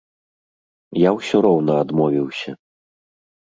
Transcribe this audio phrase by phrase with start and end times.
[1.07, 2.51] Я ўсё роўна адмовіўся.